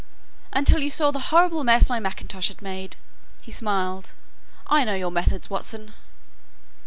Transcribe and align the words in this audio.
"Until 0.51 0.79
you 0.81 0.89
saw 0.89 1.11
the 1.11 1.29
horrible 1.29 1.63
mess 1.63 1.87
my 1.87 1.99
mackintosh 1.99 2.47
has 2.47 2.59
made," 2.59 2.95
he 3.43 3.51
smiled. 3.51 4.13
"I 4.65 4.83
know 4.83 4.95
your 4.95 5.11
methods, 5.11 5.47
Watson!" 5.51 5.93